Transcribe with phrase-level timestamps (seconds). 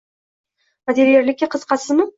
[0.91, 2.09] -Modelyerlikka qiziqasizmi?